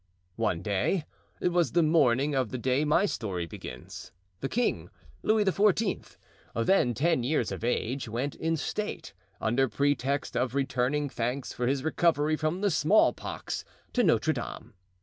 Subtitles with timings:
[0.37, 4.89] One day—it was the morning of the day my story begins—the king,
[5.21, 6.17] Louis XIV.,
[6.55, 11.83] then ten years of age, went in state, under pretext of returning thanks for his
[11.83, 14.73] recovery from the small pox, to Notre Dame.